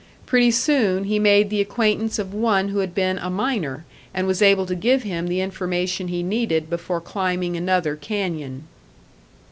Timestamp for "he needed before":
6.07-6.99